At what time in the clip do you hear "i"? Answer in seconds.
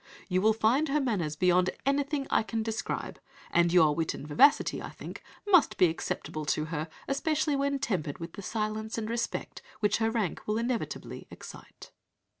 2.31-2.41, 4.81-4.89